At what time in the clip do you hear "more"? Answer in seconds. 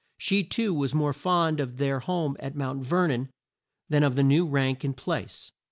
0.95-1.13